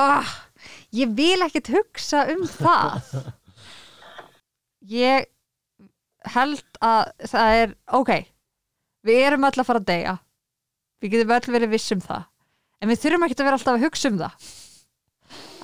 [0.00, 0.34] oh,
[0.94, 3.16] ég vil ekkert hugsa um það.
[4.90, 5.30] Ég
[6.34, 8.12] held að það er ok,
[9.04, 10.14] við erum öll að fara að deyja.
[11.00, 12.28] Við getum öll verið viss um það.
[12.80, 14.52] En við þurfum ekki að vera alltaf að hugsa um það.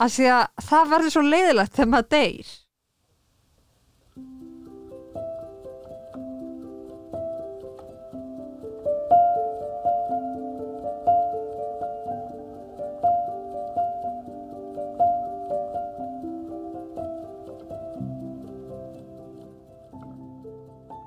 [0.01, 2.53] Af því að það verður svo leiðilegt þegar maður deyr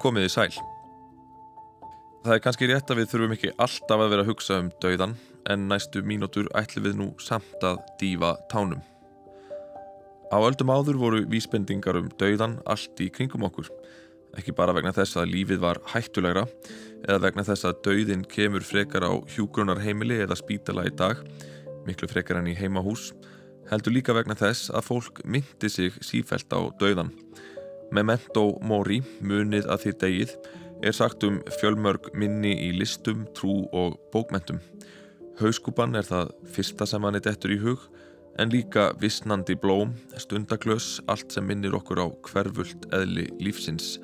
[0.04, 0.56] Komiði sæl.
[2.26, 5.14] Það er kannski rétt að við þurfum ekki alltaf að vera að hugsa um dauðan
[5.54, 8.82] en næstu mínútur ætlum við nú samt að dífa tánum.
[10.28, 13.70] Á öldum áður voru vísbendingar um dauðan allt í kringum okkur.
[14.36, 16.44] Ekki bara vegna þess að lífið var hættulegra
[17.06, 21.24] eða vegna þess að dauðin kemur frekar á hjúgrunarheimili eða spítala í dag,
[21.88, 23.14] miklu frekar enn í heimahús,
[23.72, 27.16] heldur líka vegna þess að fólk myndi sig sífælt á dauðan.
[27.94, 30.32] Memento Mori, munið að þér degið,
[30.84, 34.58] er sagt um fjölmörg minni í listum, trú og bókmentum.
[35.38, 37.86] Hauskúpan er það fyrsta sem hann er dettur í hug,
[38.42, 44.00] en líka vissnandi blóm, stundaklös, allt sem minnir okkur á hverfult eðli lífsins,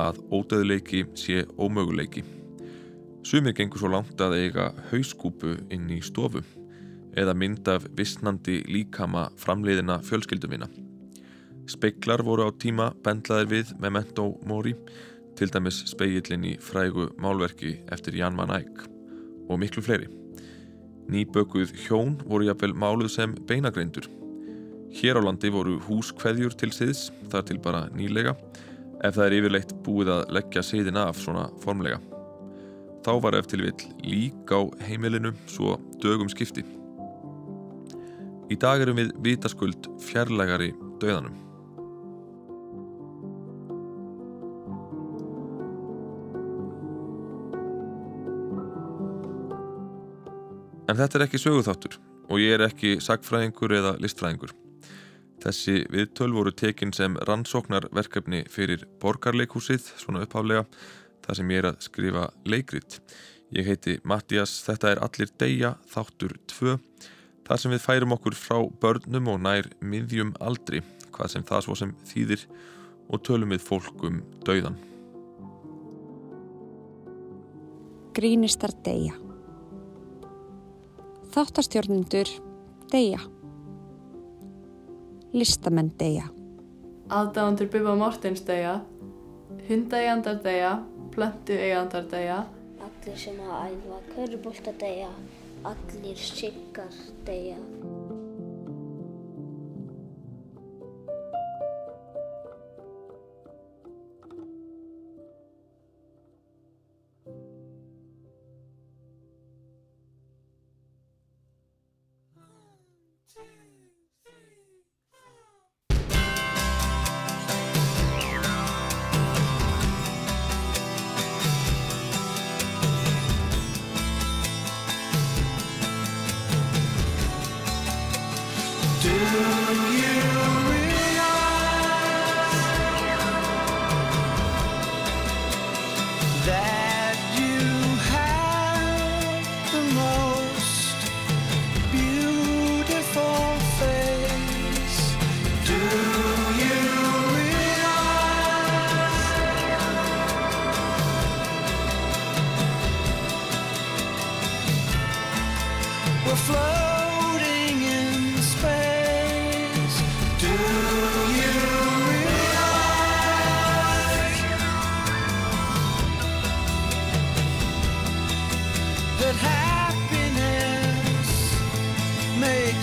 [0.00, 2.24] að ódöðleiki sé ómöguleiki.
[3.28, 6.40] Sumir gengur svo langt að eiga hauskúpu inn í stofu,
[7.12, 10.87] eða mynd af vissnandi líkama framleiðina fjölskyldumina.
[11.68, 14.72] Speiklar voru á tíma bendlaðir við Memento Mori,
[15.36, 18.86] til dæmis speillin í frægu málverki eftir Jan van Eyck
[19.48, 20.08] og miklu fleiri.
[21.12, 24.08] Nýbökuð hjón voru jafnvel máluð sem beinagreindur.
[24.96, 28.32] Hér á landi voru húskveðjur til siðs, þar til bara nýlega,
[29.04, 32.00] ef það er yfirleitt búið að leggja siðina af svona formlega.
[33.04, 36.64] Þá var eftir vill lík á heimilinu svo dögum skipti.
[38.48, 41.47] Í dag erum við vitaskuld fjarlægari döðanum.
[50.88, 54.54] En þetta er ekki söguþáttur og ég er ekki sagfræðingur eða listfræðingur.
[55.38, 60.64] Þessi viðtöl voru tekin sem rannsóknarverkefni fyrir borgarleikhúsið, svona uppháflega,
[61.24, 62.98] þar sem ég er að skrifa leikrit.
[63.54, 66.74] Ég heiti Mattias, þetta er Allir Deyja, þáttur 2,
[67.48, 70.82] þar sem við færum okkur frá börnum og nær miðjum aldri,
[71.14, 72.44] hvað sem það svo sem þýðir
[73.08, 74.76] og tölum við fólk um dauðan.
[78.18, 79.27] Grínistar deyja.
[81.28, 82.30] Þáttastjórnendur
[82.92, 83.18] deyja.
[85.36, 86.30] Listamenn deyja.
[87.12, 88.78] Aðdáðandur Bubba Mortens deyja,
[89.68, 90.72] hundaegandar deyja,
[91.12, 92.38] plöntuegandar deyja,
[92.78, 95.08] Allir sem að æfa körubólta deyja,
[95.68, 96.92] allir siggar
[97.26, 97.56] deyja.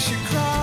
[0.05, 0.54] should cry.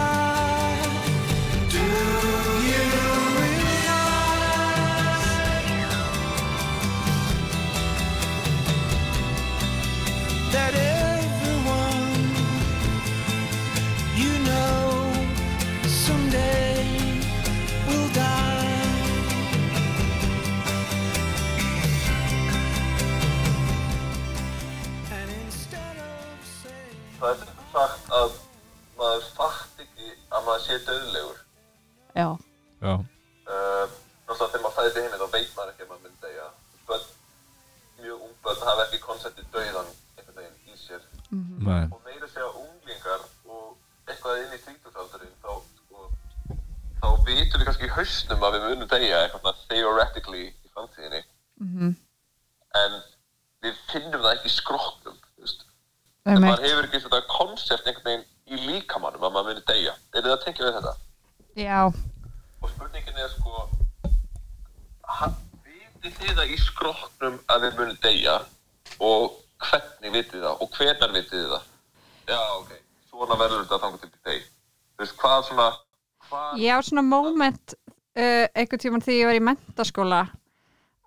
[76.62, 80.22] Ég á svona moment uh, einhvern tímann þegar ég var í mentaskóla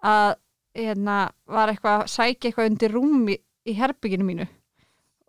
[0.06, 0.36] að
[0.76, 1.18] hérna
[1.48, 4.48] var eitthvað að sækja eitthvað undir rúm í, í herbygginu mínu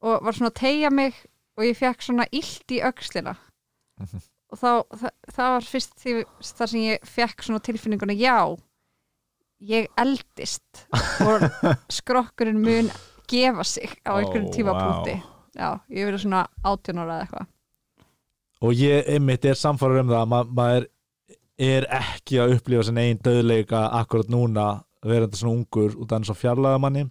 [0.06, 1.16] og var svona að tegja mig
[1.56, 3.32] og ég fekk svona illt í öxlina.
[4.52, 6.12] Og þá, það, það var fyrst því,
[6.44, 8.36] þar sem ég fekk svona tilfinninguna já
[9.66, 10.82] ég eldist
[11.24, 11.46] og
[11.98, 12.90] skrokkurinn mun
[13.30, 15.14] gefa sig á einhverjum Ó, tímapunkti.
[15.16, 15.30] vá.
[15.56, 17.48] já, ég verið svona 18 ára eða eitthvað
[18.62, 20.88] og ég einmitt er samfæður um það að ma maður
[21.58, 24.66] er ekki að upplifa sin einn döðleika akkurat núna
[25.06, 27.06] verandi svona ungur út af hann svo fjarlæða manni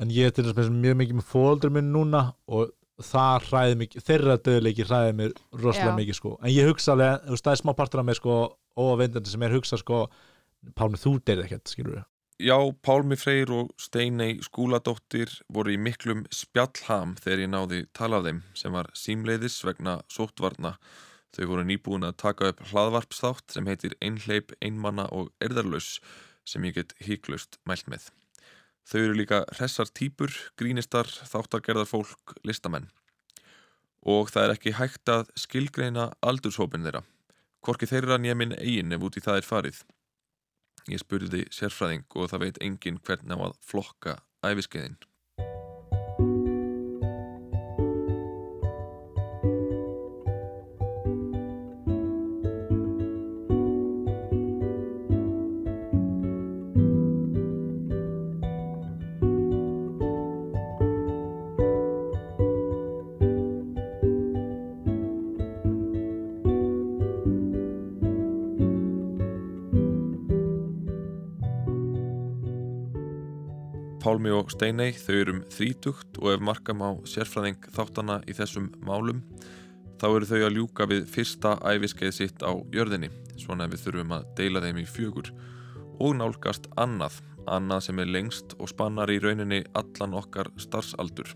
[0.00, 2.70] en ég er til þess að mjög mikið með fóldur minn núna og
[3.02, 5.96] það hræði mikið, þeirra döðleiki hræði mér rosalega Já.
[5.98, 8.36] mikið sko, en ég hugsa alveg, þú veist, það er smá partur af mér sko,
[8.78, 10.06] óavindandi sem er hugsa sko
[10.78, 12.04] Pálmi, þú deyrið ekkert, skilur við
[12.40, 18.24] Já, Pálmi Freyr og Steinei Skúladóttir voru í miklum spjallham þegar ég náði tala af
[18.24, 20.78] þeim sem var símleiðis vegna sóttvarna.
[21.36, 26.00] Þau voru nýbúin að taka upp hlaðvarpsþátt sem heitir Einhleip, Einmanna og Erðarlaus
[26.48, 28.08] sem ég get híklaust mælt með.
[28.88, 32.88] Þau eru líka hressar típur, grínistar, þáttargerðar fólk, listamenn.
[34.02, 37.04] Og það er ekki hægt að skilgreina aldurshópin þeirra.
[37.62, 39.84] Hvorki þeirra nýja minn eigin ef út í það er farið.
[40.90, 44.98] Ég spurði sérfræðing og það veit enginn hvernig á að flokka æfiskeiðin.
[74.02, 78.72] Pálmi og Steinei þau eru um þrítugt og ef markam á sérfræðing þáttana í þessum
[78.82, 79.20] málum
[80.02, 84.26] þá eru þau að ljúka við fyrsta æfiskeið sitt á jörðinni svona við þurfum að
[84.40, 85.30] deila þeim í fjögur
[86.02, 91.30] og nálgast annað, annað sem er lengst og spannar í rauninni allan okkar starfsaldur.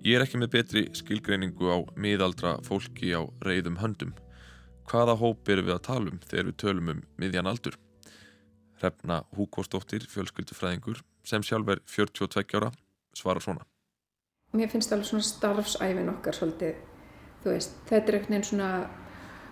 [0.00, 4.16] Ég er ekki með betri skilgreiningu á miðaldra fólki á reyðum höndum.
[4.88, 7.76] Hvaða hóp erum við að tala um þegar við tölum um miðjan aldur?
[8.80, 12.72] Hrefna Húkostóttir, fjölskyldufræðingur, sem sjálf er 42 ára,
[13.16, 13.64] svarar svona.
[14.52, 16.76] mér finnst alveg svona starfsæfin okkar svolítið,
[17.42, 18.68] þú veist, þetta er veginn svona,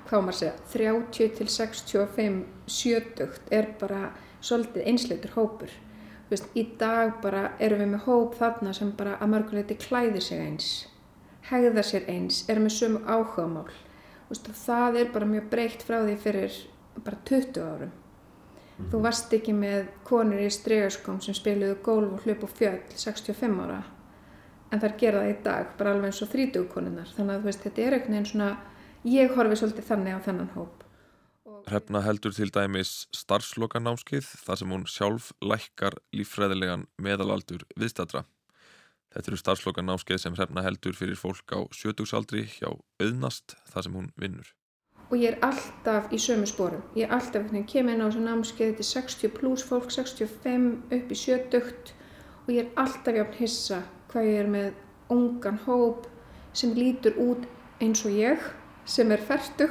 [0.08, 5.72] hvað maður að segja, 30 til 65, 70 er bara svolítið einsleitur hópur.
[6.24, 10.24] Þú veist, í dag bara erum við með hóp þarna sem bara að mörguleiti klæðir
[10.24, 10.70] sig eins,
[11.50, 13.68] hegða sér eins, er með sömu áhugamál.
[14.30, 16.56] Og það er bara mjög breytt frá því fyrir
[17.04, 17.92] bara 20 árum.
[18.74, 23.60] Þú varst ekki með konur í stregaskóm sem spiluðu gólf og hlup og fjöll 65
[23.62, 23.82] ára
[24.72, 27.62] en þær gera það í dag bara alveg eins og 30 konunnar þannig að veist
[27.62, 28.48] þetta er einhvern veginn svona
[29.06, 30.84] ég horfi svolítið þannig á þennan hóp
[31.64, 38.26] Hrefna heldur til dæmis starfslokanámskið þar sem hún sjálf lækkar líffræðilegan meðalaldur viðstatra.
[39.14, 42.68] Þetta eru starfslokanámskið sem Hrefna heldur fyrir fólk á sjötugsaldri hjá
[43.00, 44.50] auðnast þar sem hún vinnur.
[45.14, 46.82] Og ég er alltaf í sömu sporum.
[46.98, 49.92] Ég er alltaf einhvern veginn kemur inn á þessu námskeið þetta er 60 pluss fólk,
[49.94, 50.66] 65
[50.96, 51.92] upp í 70
[52.44, 53.78] og ég er alltaf jafn hissa
[54.10, 56.08] hvað ég er með ungan hóp
[56.52, 57.46] sem lítur út
[57.78, 58.42] eins og ég
[58.90, 59.70] sem er færtug,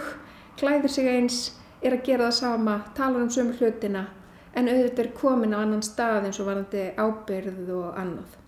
[0.56, 1.44] klæðir sig eins
[1.84, 4.08] er að gera það sama, talar um sömu hlutina
[4.56, 8.40] en auðvitað er komin á annan stað eins og varandi ábyrð og annað.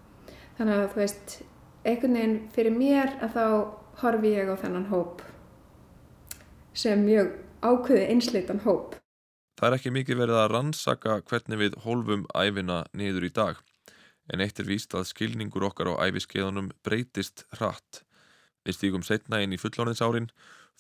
[0.56, 1.40] Þannig að þú veist
[1.84, 3.48] einhvern veginn fyrir mér að þá
[4.06, 5.26] horfi ég á þennan hóp
[6.78, 7.34] sem mjög
[7.66, 8.98] ákveði einsleitan hóp.
[9.56, 13.62] Það er ekki mikið verið að rannsaka hvernig við hólfum æfina niður í dag,
[14.28, 18.04] en eitt er víst að skilningur okkar á æfiskeiðunum breytist hratt.
[18.68, 20.32] Við stígum setna inn í fullóniðsárin,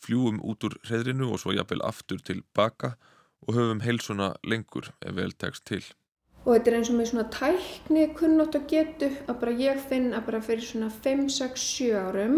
[0.02, 2.96] fljúum út úr hreðrinu og svo jafnvel aftur til baka
[3.48, 5.84] og höfum heilsuna lengur ef vel tekst til.
[6.46, 10.12] Og þetta er eins og með svona tækni kunnótt og getu að bara ég finn
[10.14, 12.36] að bara fyrir svona 5, 6, 7 árum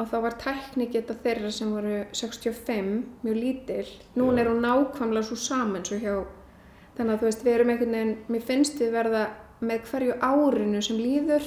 [0.00, 2.92] og þá var tækni geta þeirra sem voru 65
[3.22, 3.86] mjög lítil.
[4.16, 6.14] Núna er hún nákvæmlega svo saman svo hjá
[7.00, 9.22] þannig að þú veist við erum einhvern veginn, mér finnst við verða
[9.64, 11.46] með hverju árinu sem líður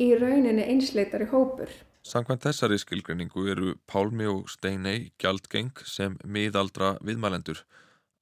[0.00, 1.72] í rauninni einsleitari hópur.
[2.06, 7.64] Samkvæmt þessari skilgreiningu eru Pálmi og Steinei gjaldgeng sem miðaldra viðmælendur.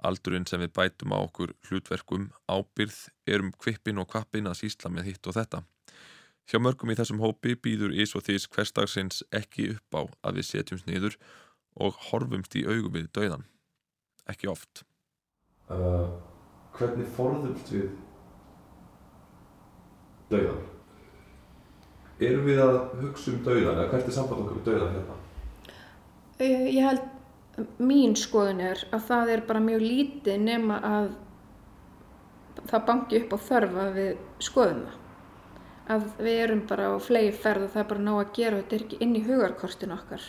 [0.04, 2.96] Aldurinn sem við bætum á okkur hlutverkum ábyrð
[3.28, 5.62] erum kvippin og kvappin að sísla með hitt og þetta.
[6.44, 10.48] Hjá mörgum í þessum hópi býður ís og þís hverstagsins ekki upp á að við
[10.50, 11.16] setjumst niður
[11.80, 13.46] og horfumst í augum við dauðan.
[14.28, 14.84] Ekki oft.
[15.72, 16.12] Uh,
[16.76, 17.88] hvernig forðumst við
[20.32, 20.62] dauðan?
[22.24, 25.16] Erum við að hugsa um dauðan eða hvert er samband okkur við dauðan hérna?
[26.44, 27.06] Eh, Ég held,
[27.80, 31.08] mín skoðun er að það er bara mjög lítið nema að
[32.68, 34.12] það banki upp á þörf að við
[34.44, 35.00] skoðum það.
[35.84, 38.62] Að við erum bara á flegi ferð og það er bara nóg að gera og
[38.62, 40.26] þetta er ekki inn í hugarkortinu okkar.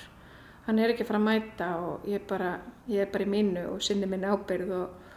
[0.65, 2.51] Hann er ekki að fara að mæta og ég er bara,
[2.91, 5.11] ég er bara í mínu og sinni minni ábyrð og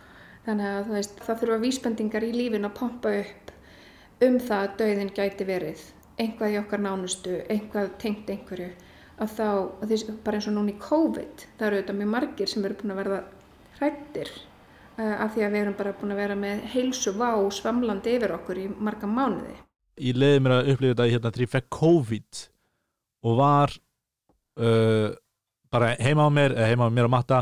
[0.46, 3.54] þannig að veist, það þurfa vísbendingar í lífinu að pompa upp
[4.28, 5.86] um það að dauðin gæti verið
[6.18, 8.70] einhvað í okkar nánustu, einhvað tengt einhverju
[9.18, 9.46] að þá,
[9.82, 12.78] að því, bara eins og núna í COVID, það eru auðvitað mjög margir sem eru
[12.78, 13.20] búin að verða
[13.78, 14.34] hrættir
[14.98, 18.36] uh, af því að við erum bara búin að vera með heilsu vá svamlandi yfir
[18.38, 19.56] okkur í marga mánuði.
[20.00, 22.42] Ég leiði mér að upplifa þetta hérna þegar ég fekk COVID
[23.28, 23.74] og var
[24.62, 25.08] uh,
[25.72, 27.40] bara heima á mér eða heima á mér og matta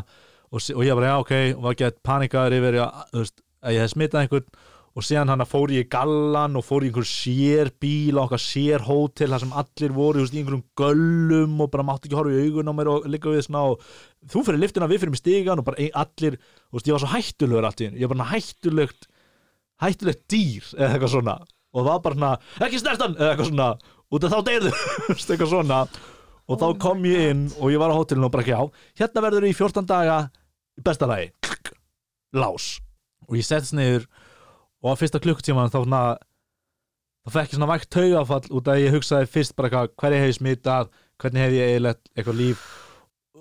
[0.51, 3.85] og, og ég bara já ok og var gett panikaður yfir að, veist, að ég
[3.85, 4.51] hef smitað einhvern
[4.97, 8.41] og síðan hann fór ég í gallan og fór í einhver sér bíl og okkar
[8.41, 12.33] sér hótel þar sem allir voru veist, í einhverjum göllum og bara mátti ekki horfa
[12.33, 13.85] í augun á mér og líka við svona og
[14.33, 17.13] þú fyrir liftina við fyrir mig stigan og bara ein, allir veist, ég var svo
[17.13, 18.01] hættulegur allt í einu.
[18.01, 19.09] Ég var bara hættulegt
[19.85, 21.37] hættulegt dýr eða eitthvað svona
[21.77, 22.33] og það var bara svona,
[22.67, 23.17] ekki snertan!
[23.21, 23.69] Eða eitthvað svona,
[24.17, 24.73] út af þá deyrðu
[25.15, 25.81] eitthvað svona.
[26.47, 28.65] Og þá kom ég inn og ég var á hótelinu og bara ekki á
[29.01, 30.19] hérna verður í 14 daga
[30.79, 31.33] í besta lagi.
[31.45, 31.73] Klikk.
[32.37, 32.77] lás.
[33.27, 34.07] Og ég settist niður
[34.83, 36.03] og á fyrsta klukkutíman þá svona
[37.27, 40.21] þá fekk ég svona vægt taugafall út af að ég hugsaði fyrst bara eitthvað hverju
[40.23, 42.65] hef ég smitað hvernig hef ég eiginlegt eitthvað líf.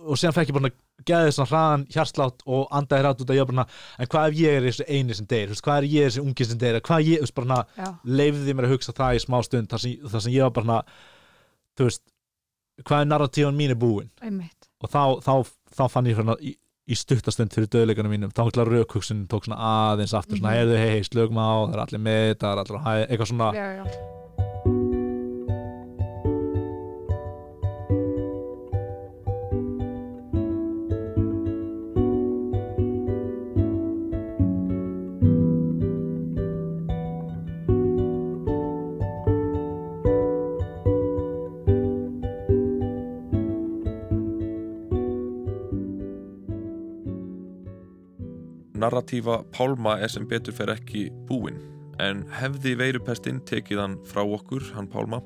[0.05, 0.71] Og síðan fekk ég bara
[1.05, 3.65] geðið svona hraðan hjarslátt og andaði hrætt út af bara
[3.99, 6.57] en hvað ef ég er þessi eini sem deyr, hvað er ég þessi ungi sem
[6.57, 7.45] deyr, hvað ég, þú veist, bara
[8.05, 10.65] leifði mér að hugsa það í smá stund þar sem, þar sem ég var bara
[11.77, 12.01] þú veist
[12.85, 14.09] hvað er narratífan mín er búin?
[14.21, 14.69] Einmitt.
[14.83, 15.33] og þá, þá,
[15.75, 18.31] þá fann ég svona í, í stuttastund fyrir döðleikunum mínum.
[18.35, 20.57] Þá ekki raukhugsun tók svona aðeins aftur svona, Mhm.
[20.59, 23.53] heyrðu, hei, hei, slögum á, það er allir með það er allir hæ, eitthvað svona.
[23.55, 24.24] Já, já.
[48.85, 51.55] Narratífa Pálma er sem betur fer ekki búin
[52.03, 55.23] en hefði veirupestinn tekið hann frá okkur, hann Pálma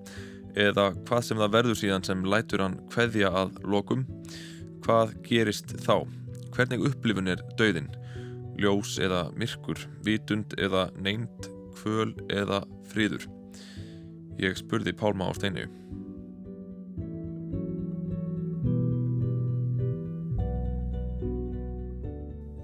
[0.56, 4.06] eða hvað sem það verður síðan sem lætur hann kveðja að lokum
[4.86, 6.06] hvað gerist þá?
[6.56, 7.92] Hvernig upplifun er döðin?
[8.60, 11.52] Ljós eða myrkur, vitund eða neynd,
[11.82, 12.62] kvöl eða
[12.94, 13.28] friður?
[14.40, 15.68] Ég spurði Pálma á steinu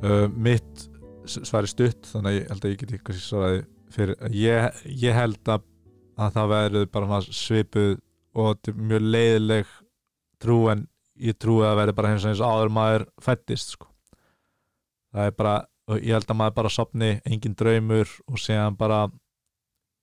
[0.05, 0.85] uh, mitt
[1.25, 3.61] svar er stutt þannig að ég held að ég geti kannski svaraði
[3.95, 5.65] fyrir ég, ég held að,
[6.21, 7.95] að það verður bara svipuð
[8.35, 9.75] og mjög leiðileg
[10.43, 13.87] trú en ég trúi að það verður bara eins og eins áður maður fættist sko.
[15.15, 15.55] það er bara
[16.01, 19.05] ég held að maður bara sopni engin draumur og séðan bara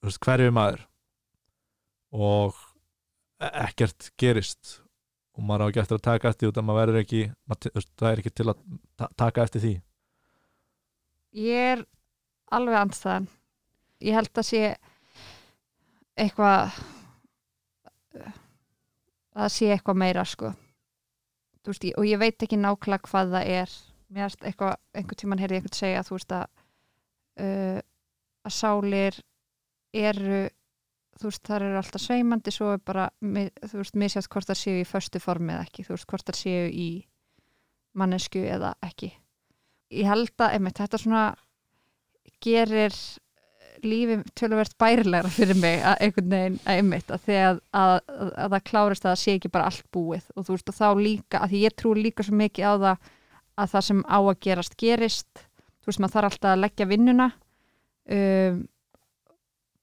[0.07, 0.85] veist, hverju er maður.
[2.13, 2.59] Og
[3.43, 4.79] e- ekkert gerist.
[5.33, 8.11] Og maður á ekki eftir að taka eftir út að maður verður ekki maður, það
[8.11, 8.63] er ekki til að
[9.01, 9.73] ta taka eftir því
[11.33, 11.85] Ég er
[12.53, 13.29] alveg andstæðan.
[14.05, 14.63] Ég held að sé
[16.21, 16.75] eitthvað
[19.33, 20.51] að sé eitthvað meira sko.
[21.65, 23.77] Veist, og ég veit ekki nákvæmlega hvað það er.
[24.13, 26.45] Mér erst eitthvað, einhvern tímann heyrði ég einhvern segja þú veist að
[27.41, 27.79] uh,
[28.43, 29.21] að sálir
[29.95, 30.43] eru
[31.17, 34.83] þú veist, þar eru alltaf sveimandi svo er bara, þú veist, misjátt hvort það séu
[34.83, 36.89] í föstu formi eða ekki, þú veist, hvort það séu í
[37.97, 39.13] mannesku eða ekki
[39.93, 41.27] ég held að, einmitt, þetta svona
[42.43, 42.97] gerir
[43.83, 48.67] lífið töluvert bærilegra fyrir mig að einhvern veginn, að einmitt að að, að, að það
[48.71, 50.29] klárist að það sé ekki bara allt búið.
[50.37, 53.09] Og þú veist, og þá líka, að því ég trú líka svo mikið á það
[53.63, 55.47] að það sem á að gerast gerist,
[55.83, 57.29] þú veist, maður þarf alltaf að leggja vinnuna
[58.17, 58.61] um,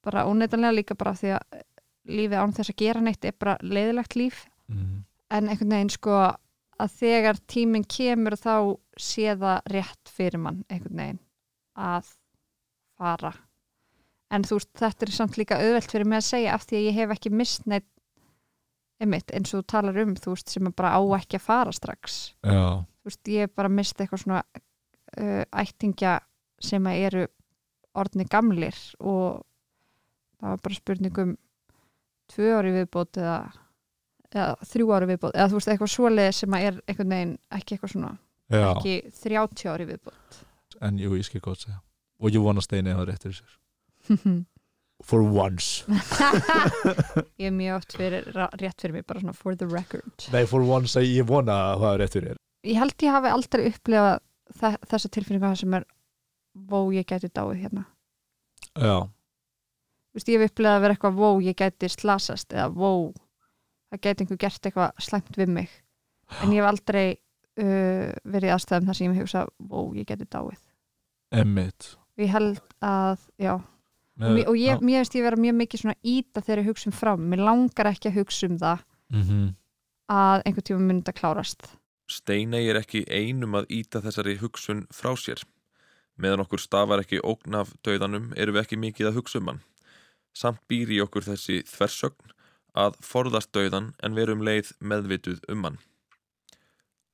[0.07, 1.59] bara óneitanlega líka bara því að
[2.09, 4.45] lífið án þess að gera neitt er bara leiðilegt líf.
[4.69, 5.03] Mm.
[5.33, 6.35] en einhvern veginn sko að
[6.88, 8.55] þegar tíminn kemur þá
[9.00, 11.21] sé það rétt fyrir mann einhvern veginn
[11.75, 12.12] að
[13.00, 13.33] fara.
[14.29, 16.88] En þú veist þetta er samt líka auðvelt fyrir mig að segja af því að
[16.88, 17.88] ég hef ekki mist neitt
[19.00, 21.75] einmitt, eins og þú talar um þú veist, sem er bara á ekki að fara
[21.75, 22.17] strax.
[22.43, 26.17] Já, þú veist, ég hef bara mist eitthvað svona uh, ættingja
[26.59, 27.27] sem að eru
[28.00, 29.45] orðni gamlir og
[30.39, 31.31] það var bara spurningum
[32.29, 33.38] tvö ári viðbót eða,
[34.36, 37.75] eða þrjú ári viðbót eða þú veist, eitthvað svoleið sem að er einhvern veginn ekki
[37.75, 38.12] eitthvað svona,
[38.51, 38.67] já.
[38.69, 38.93] ekki
[39.24, 40.39] 30 ári viðbót.
[40.86, 41.81] En jú, ég skil gott segja.
[42.19, 43.59] Og ég vona steini að það rétt fyrir sér.
[45.09, 45.86] For once.
[47.39, 48.25] Ég er mjög oft fyrir,
[48.59, 50.25] rétt fyrir mig bara svona for the record.
[50.33, 52.41] Nei, for once ég vona að það er rétt fyrir þér.
[52.67, 54.17] Ég held ég hafi aldrei upplifað
[54.59, 55.88] þe þessa tilfinninga sem er
[56.67, 57.86] vó ég gæti dáið hérna.
[58.75, 59.07] Já,
[60.09, 62.91] Þú veist, ég hef upplegað að vera eitthvað vó ég gæti slasast eða vó
[63.89, 65.69] það gæti einhver gert eitthvað slæmt við mig.
[66.43, 70.29] En ég hef aldrei uh, verið aðstæðum þar sem ég hef hugsað vó ég gæti
[70.29, 70.62] dáið.
[71.39, 73.53] Emmitt og ég held að, já.
[74.19, 76.89] Og, mér, og ég, mér finnst ég vera mjög mikið svona íta þegar ég hugsa
[76.89, 78.81] um fram, mér langar ekki að hugsa um það.
[79.10, 79.46] Mm -hmm.
[80.12, 81.69] að einhvern tíma myndi að klárast.
[82.10, 85.41] Steinei er ekki einum að íta þessari hugsun frá sér.
[86.17, 89.62] Meðan okkur stafar ekki ógn af döðanum erum við ekki mikið að hugsa um hann.
[90.34, 92.34] Samt býr í okkur þessi þversögn
[92.79, 95.79] að forðast döðan en verum leið meðvituð um hann.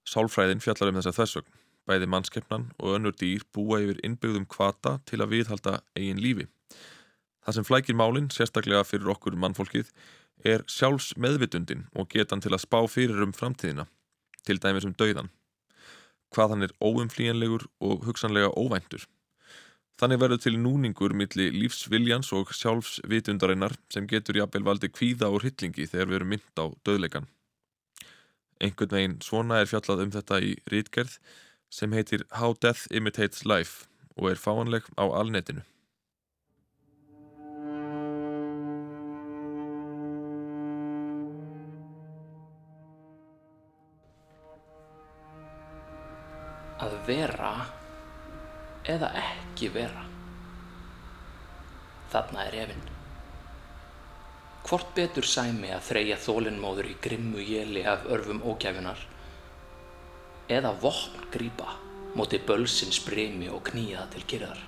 [0.05, 1.53] Sálfræðin fjallar um þessa þversögn.
[1.85, 6.47] Bæði mannskeppnan og önnur dýr búa yfir innbyggðum kvata til að viðhalda eigin lífi.
[7.45, 9.91] Það sem flækir málinn, sérstaklega fyrir okkur mannfólkið,
[10.45, 13.85] er sjálfs meðvitundin og getan til að spá fyrir um framtíðina
[14.45, 15.29] til dæmis um dauðan,
[16.33, 19.05] hvað hann er óumflýjanlegur og hugsanlega óvæntur.
[19.95, 25.87] Þannig verður til núningur milli lífsviljans og sjálfsvitundarinnar sem getur jafnvel valdi kvíða og hryllingi
[25.87, 27.29] þegar við erum mynd á döðleikan.
[28.59, 31.15] Einhvern veginn svona er fjallað um þetta í rítgerð
[31.71, 33.87] sem heitir How Death Imitates Life
[34.19, 35.63] og er fáanleg á alnetinu.
[46.85, 47.51] að vera
[48.89, 50.03] eða ekki vera.
[52.13, 52.85] Þarna er efinn.
[54.65, 59.01] Hvort betur sæmi að þreyja þólinnmóður í grimmu jéli af örfum ógæfunar
[60.49, 61.75] eða vopn grípa
[62.17, 64.61] móti bölsins brimi og knýja til kyrðar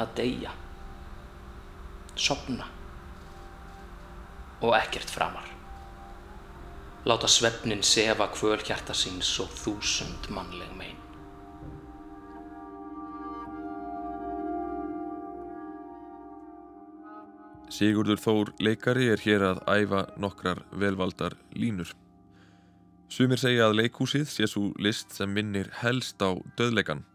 [0.00, 0.52] að deyja
[2.16, 2.66] sopna
[4.60, 5.46] og ekkert framar.
[7.08, 10.99] Láta svefnin sefa kvöl hjarta síns og þúsund mannleg mein.
[17.80, 21.88] Sigurður Þór leikari er hér að æfa nokkrar velvaldar línur.
[23.08, 27.06] Sumir segja að leikhúsið sé svo list sem minnir helst á döðleikan,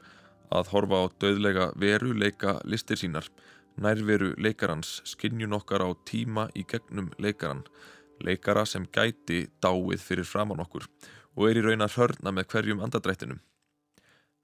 [0.50, 3.30] að horfa á döðlega veru leika listir sínar,
[3.78, 7.62] nærveru leikarans, skinjun okkar á tíma í gegnum leikaran,
[8.26, 10.90] leikara sem gæti dáið fyrir framann okkur
[11.36, 13.44] og er í raun að hörna með hverjum andadrættinum.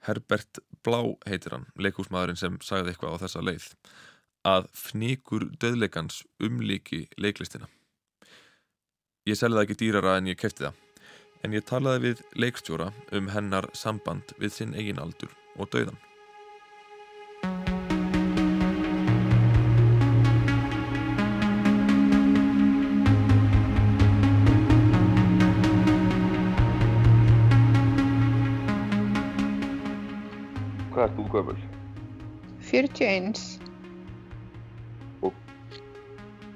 [0.06, 3.68] Herbert Blá heitir hann, leikhúsmaðurinn sem sagði eitthvað á þessa leið,
[4.48, 7.68] að fníkur döðleikans umlíki leiklistina.
[9.30, 10.78] Ég selði það ekki dýrara en ég kefti það,
[11.46, 16.00] en ég talaði við leikstjóra um hennar samband við sinn eigin aldur og döðan.
[30.92, 31.60] Hvað ert þú gömul?
[32.72, 33.61] 41.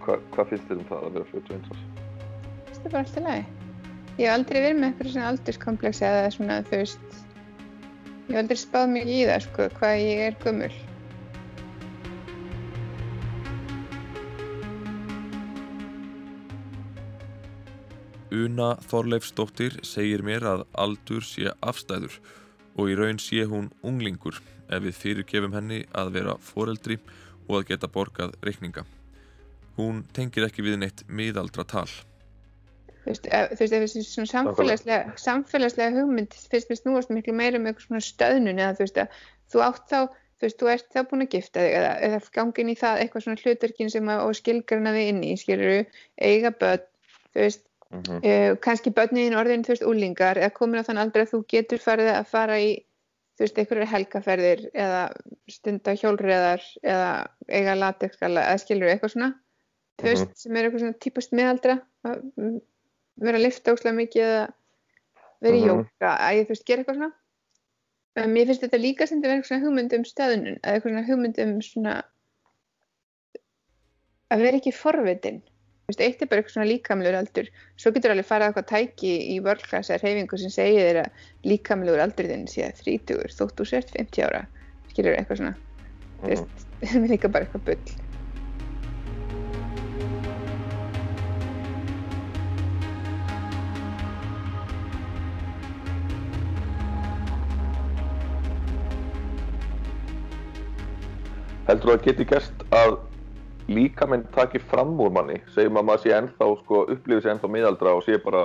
[0.06, 1.86] Hva, hvað finnst þér um það að vera 41 árs?
[2.70, 3.46] Það er bara alltaf lagi.
[4.15, 7.15] Ég hef aldrei verið með eitthvað svona aldurskomplex eða svona, þú veist,
[8.28, 10.76] ég hef aldrei spáð mikið í það, sko, hvað ég er gömul.
[18.46, 22.20] Una Þorleifsdóttir segir mér að aldur sé afstæður
[22.76, 24.38] og í raun sé hún unglingur
[24.70, 27.00] ef við fyrirgefum henni að vera foreldri
[27.48, 28.86] og að geta borgað reikninga.
[29.76, 31.88] Hún tengir ekki við neitt miðaldra tal.
[33.06, 33.28] Þú veist,
[33.60, 38.78] þessi svona samfélagslega, samfélagslega hugmynd fyrst mér snúast miklu meira um eitthvað svona stöðnun eða
[38.80, 39.20] þú veist að
[39.54, 40.00] þú átt þá,
[40.40, 43.26] þú veist, þú ert þá búin að gifta þig eða, eða gangin í það eitthvað
[43.28, 46.90] svona hlutverkin sem að, skilgarna þig inn í, skilur eiga börn,
[47.36, 51.24] þú veist, Mm uh, kannski börnin orðin, þú veist, úlingar eða komin á þann aldrei
[51.26, 52.72] að þú getur farið að fara í,
[53.38, 55.02] þú veist, einhverjar helgaferðir eða
[55.52, 57.12] stunda hjólreðar eða
[57.48, 59.30] eiga latexgala eða skilur eitthvað svona,
[60.02, 62.56] þú veist, sem er eitthvað svona típast meðaldra að mm,
[63.26, 64.46] vera að lifta óslega mikið eða
[65.46, 65.70] vera í Mhm.
[65.70, 67.12] jóka, að ég þú veist, gera eitthvað svona.
[68.16, 70.92] En mér finnst þetta líka sem þetta vera eitthvað svona hugmynd um stöðunum eða eitthvað
[70.94, 71.96] svona hugmynd um svona
[74.34, 75.42] að vera ekki forvitin.
[75.86, 77.50] Þú veist, eitt er bara eitthvað svona líkamlegur aldur.
[77.78, 81.12] Svo getur alveg farið á eitthvað tæki í vörklassa reyfingu sem segir þér að
[81.52, 84.42] líkamlegur aldur þinn sé 30 þótt þú sért 50 ára.
[84.90, 85.56] Skilur eitthvað svona.
[86.24, 88.14] Þú veist, það er líka bara eitthvað bull
[101.65, 102.99] Heldur þú að geti gerst að
[103.73, 105.39] líkaminn taki fram úr manni?
[105.56, 108.43] Segjum að maður sé ennþá, sko, upplifir sig ennþá miðaldra og sé bara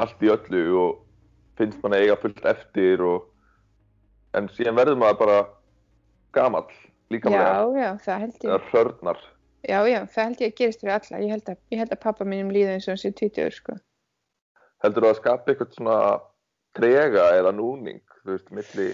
[0.00, 0.94] allt í öllu og
[1.60, 3.26] finnst manni eiga fullt eftir og
[4.38, 5.40] en síðan verður maður bara
[6.36, 6.70] gamall.
[7.08, 9.20] Já, já, það hrörnar.
[9.66, 12.02] Já, já, það held ég að gerist fyrir alla ég held að, ég held að
[12.02, 13.76] pappa mínum líða eins og hann sé 20 sko.
[14.84, 15.96] Heldur þú að skapa eitthvað svona
[16.78, 18.90] trega eða núning, þú veist, milli...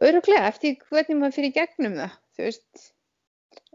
[0.00, 2.84] Öruglega, eftir hvernig maður fyrir gegnum það, þú veist,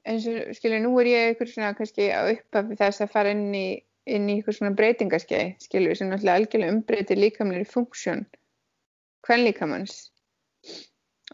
[0.09, 3.47] eins og, skilur, nú er ég eitthvað svona kannski á upphafi þess að fara inn
[3.57, 3.67] í,
[4.09, 8.25] inn í eitthvað svona breytingaskei, skilur, sem náttúrulega algjörlega umbreytir líkamlega funksjón,
[9.27, 9.97] hvern líkamanns.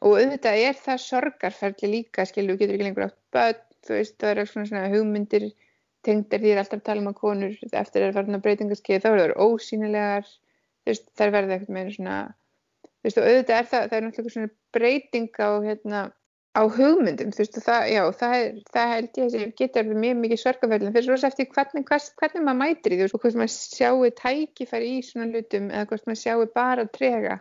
[0.01, 4.17] Og auðvitað er það sorgarferli líka, skilur, þú getur ekki lengur átt börn, þú veist,
[4.21, 5.49] það eru svona, svona hugmyndir
[6.05, 9.09] tengdar því er alltaf að tala um að konur eftir að fara á breytingaskei, þá
[9.11, 10.29] eru það ósýnilegar,
[10.81, 12.19] þú veist, þær verða eitthvað meira svona
[13.01, 16.01] þú veist og auðvitað er það, það er náttúrulega svona breyting á hérna
[16.51, 20.17] á hugmyndum, þú veist og það, já, það, er, það held ég að verið mjög
[20.21, 23.53] mikið sorgaferðin fyrir svo eftir hvernig, hvers, hvernig maður mætir í því og hvort maður
[23.55, 27.37] sjáu tækifæri í svona hlutum eða hvort maður sjáu bara trega.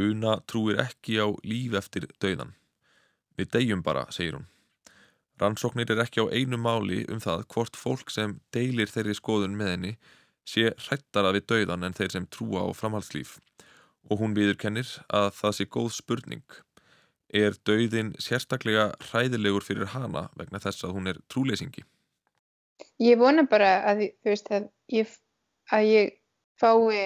[0.00, 2.54] Una trúir ekki á líf eftir dauðan.
[3.38, 4.48] Við deyjum bara, segir hún.
[5.38, 9.74] Rannsóknir er ekki á einu máli um það hvort fólk sem deilir þeirri skoðun með
[9.74, 9.92] henni
[10.48, 13.36] sé hrættara við dauðan en þeir sem trúa á framhaldslíf
[14.08, 16.58] og hún viðurkennir að það sé góð spurning.
[17.28, 21.84] Er dauðin sérstaklega hræðilegur fyrir hana vegna þess að hún er trúleysingi?
[23.02, 25.12] Ég vona bara að, þú veist, að ég,
[25.74, 26.14] að ég
[26.60, 27.02] fái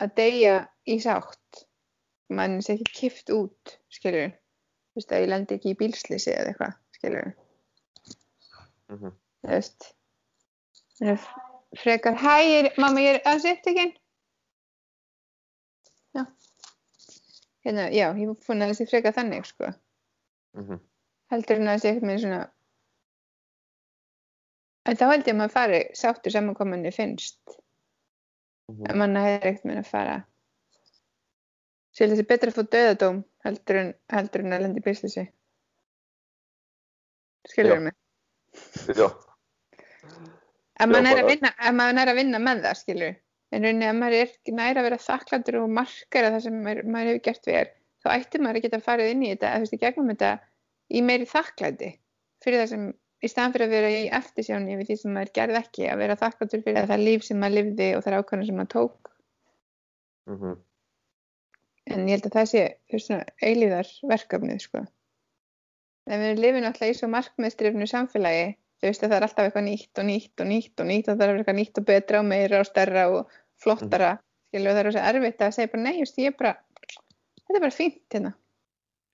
[0.00, 0.56] að deyja
[0.88, 1.62] í sátt.
[2.30, 4.34] Mann sé ekki kift út, skilur.
[4.90, 7.30] Þú veist, að ég lendi ekki í bílslýsi eða eitthvað, skilur.
[8.90, 9.16] Mhm.
[9.40, 9.90] Þú veist.
[11.78, 13.94] Frekar, hæ, mamma, ég er aðeins upptekinn.
[13.94, 13.99] Já.
[17.66, 19.74] Hérna, já, ég búin að þessi frekar þannig, sko.
[20.56, 20.80] Mhm.
[21.30, 22.40] Heldur en að þessi eitthvað með svona
[24.88, 27.38] En þá held ég að maður fari sáttur saman hvað manni finnst.
[28.72, 28.86] Mhm.
[28.90, 30.16] En mann hefur ekkert með að fara.
[31.94, 35.26] Sér þessi betra að fá döðadóm heldur en, heldur en að lendi bíslýsi.
[37.50, 37.94] Skilur mig?
[38.88, 39.06] Já,
[40.80, 43.16] ef maður er að vinna með það, skilur
[43.50, 46.82] En rauninni ef maður er ekki næra að vera þakkláttur og markara það sem maður,
[46.86, 47.72] maður hefur gert er,
[48.04, 50.30] þá ætti maður að geta farið inn í þetta, eða þú veist, í gegnum þetta
[50.90, 51.90] í meiri þakklæti
[52.44, 52.86] fyrir það sem,
[53.20, 56.18] í staðan fyrir að vera í eftirsjáni við því sem maður gerði ekki, að vera
[56.22, 59.12] þakkláttur fyrir það líf sem maður lifði og þær ákvæmna sem maður tók.
[60.30, 60.58] mhm.
[61.90, 62.64] En ég held að það sé
[63.02, 64.84] svona eilíðar verkefnið, sko.
[66.06, 68.44] En við lifum náttúrulega í svo markmiðstrifnu samfélagi,
[68.80, 71.18] þú veist að það er alltaf eitthvað nýtt og nýtt og nýtt og nýtt og
[71.18, 74.14] það er eitthvað nýtt og betra og meira og stærra og flottara,
[74.50, 76.54] skilju, og það er svo erfitt að segja bara nei, just, ég er bara,
[76.86, 78.32] þetta er bara fínt hérna.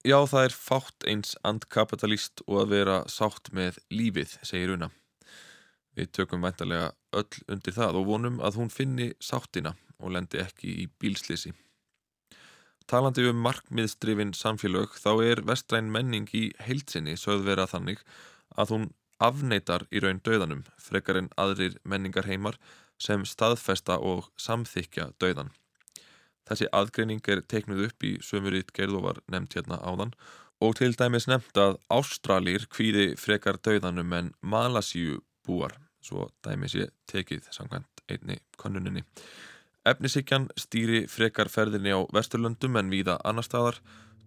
[0.07, 4.93] Já, það er fátt eins andkapitalist og að vera sátt með lífið, segir Una.
[5.97, 10.75] Við tökum væntalega öll undir það og vonum að hún finni sáttina og lendi ekki
[10.85, 11.55] í bílslisi.
[12.87, 18.05] Talandi um markmiðstrifin samfélög þá er vestræn menning í heilsinni sögð vera þannig
[18.55, 18.85] að hún
[19.19, 22.61] afneitar í raun döðanum frekar en aðrir menningar heimar
[22.99, 25.53] sem staðfesta og samþykja döðan.
[26.47, 30.15] Þessi aðgreining er teiknuð upp í sömurít gerð og var nefnt hérna áðan
[30.63, 36.95] og til dæmis nefnt að Ástralir kvíði frekar döðanum en Malasíu búar, svo dæmis ég
[37.11, 39.03] tekið samkvæmt einni konnuninni.
[39.87, 43.79] Efnisíkjan stýri frekar ferðinni á Vesturlöndum en víða annar staðar,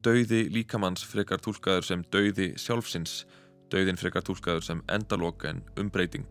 [0.04, 3.26] döiði líkamanns frekar túlkaður sem döiði sjálfsins,
[3.72, 6.28] döiðin frekar túlkaður sem endalok en umbreyting.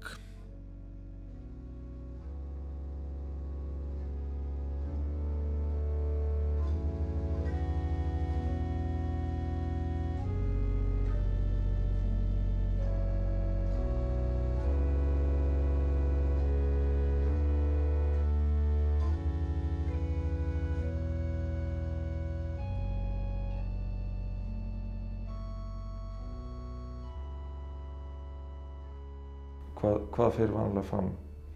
[30.18, 31.08] Hvað, fyrir vanlega fram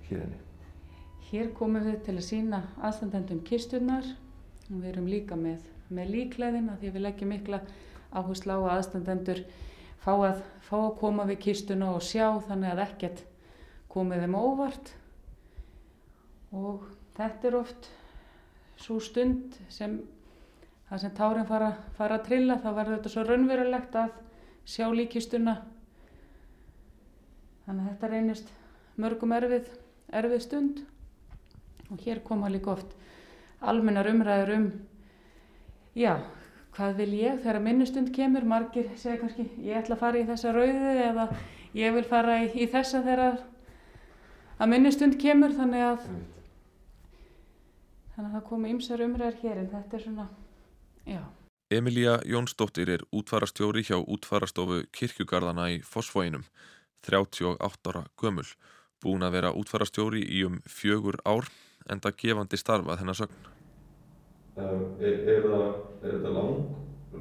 [0.06, 0.36] hér inni?
[1.32, 4.04] Hér komum við til að sína aðstandendum kisturnar
[4.68, 7.58] og við erum líka með, með líklæðina því að við leggjum mikla
[8.14, 9.40] áherslu á að aðstandendur
[10.04, 13.24] fá að, fá að koma við kistuna og sjá þannig að ekkert
[13.96, 14.94] komið þeim óvart
[16.54, 16.86] og
[17.18, 17.90] þetta er oft
[18.78, 19.98] svo stund sem
[20.86, 24.16] það sem tárin fara, fara að trilla þá verður þetta svo raunverulegt að
[24.70, 25.58] sjá líkistuna
[27.66, 28.52] þannig að þetta reynist
[29.00, 29.68] mörgum erfið,
[30.12, 30.82] erfið stund.
[31.92, 32.94] Og hér koma líka oft
[33.60, 34.66] almennar umræður um
[35.94, 36.16] já,
[36.76, 37.40] hvað vil ég?
[37.42, 41.26] Þegar minnustund kemur, margir segja kannski ég ætla að fara í þessa rauðu eða
[41.76, 43.42] ég vil fara í, í þessa þegar
[44.58, 45.54] að minnustund kemur.
[45.56, 46.08] Þannig að
[48.16, 50.26] þannig að það komi ymsar umræður hér en þetta er svona,
[51.08, 51.22] já.
[51.72, 56.44] Emilía Jónsdóttir er útfarastjóri hjá útfarastofu kirkjugarðana í Fossvóinum,
[57.06, 58.46] 38 ára gömul,
[59.02, 61.48] búin að vera útfarastjóri í um fjögur ár
[61.90, 63.50] en það gefandi starfað hennar sögn.
[64.52, 65.68] Um, er, er, það,
[66.02, 66.64] er þetta lang,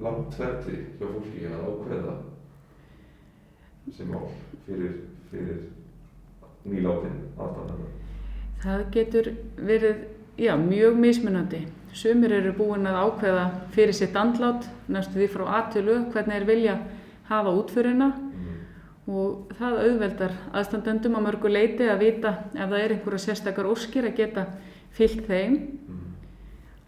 [0.04, 2.16] langt ferli hjá fólki að ákveða
[3.96, 4.28] sem mál
[4.66, 4.98] fyrir,
[5.32, 5.62] fyrir
[6.68, 7.86] nýláttinn aðstæðan?
[8.62, 10.04] Það getur verið,
[10.38, 11.64] já, mjög mismunandi.
[11.98, 16.76] Sumir eru búin að ákveða fyrir sitt andlát, næstu því frá aðtölu, hvernig þeir vilja
[17.32, 18.12] hafa útförina
[19.12, 24.08] og það auðveldar aðstandendum á mörgu leiti að vita ef það er einhverja sérstakar óskir
[24.08, 24.46] að geta
[24.96, 25.58] fyllt þeim.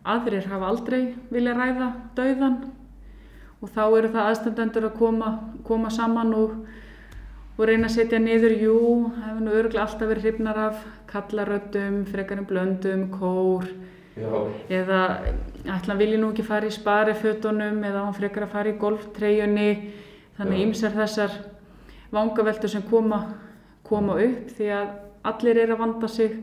[0.03, 2.57] Aðrir hafa aldrei vilja ræða dauðan
[3.63, 5.29] og þá eru það aðstandendur að koma,
[5.67, 6.57] koma saman og,
[7.55, 8.77] og reyna að setja niður, jú,
[9.15, 13.69] hefur nú örgulega alltaf verið hrifnar af kallaröddum, frekarinn blöndum, kór,
[14.19, 14.29] Já.
[14.69, 14.99] eða
[15.77, 19.69] ætla vilji nú ekki fara í sparifötunum eða hann frekar að fara í golftreyjunni
[20.37, 21.39] þannig ýmsar þessar
[22.13, 23.23] vangaveltur sem koma,
[23.83, 26.37] koma upp því að allir eru að vanda sig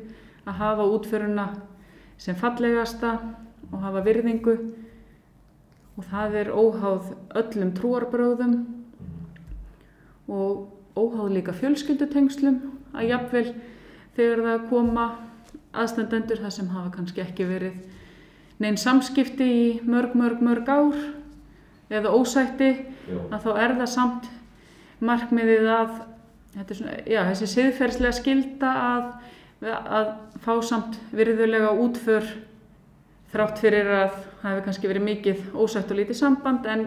[0.46, 1.46] að hafa útföruna
[2.20, 3.14] sem fallegasta
[3.70, 4.56] og hafa virðingu
[5.96, 8.54] og það er óháð öllum trúarbröðum
[10.30, 12.60] og óháð líka fjölskyldutengslum
[12.94, 13.46] að jafnvel
[14.16, 15.06] þegar það koma
[15.70, 17.78] aðstandendur þar sem hafa kannski ekki verið
[18.60, 20.98] neinn samskipti í mörg, mörg, mörg ár
[21.90, 23.18] eða ósætti Já.
[23.30, 24.28] að þá er það samt
[25.04, 25.92] markmiðið að
[26.54, 29.08] þetta er svona, já, þessi siðferðslega skilda að,
[29.70, 30.12] að
[30.44, 32.26] fá samt virðulega útför
[33.30, 36.86] þrátt fyrir að það hefur kannski verið mikið ósætt og lítið samband en,